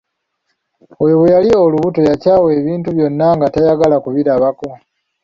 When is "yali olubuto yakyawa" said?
1.35-2.47